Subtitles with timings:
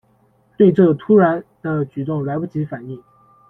[0.57, 3.03] 对这突然的举动来不及反应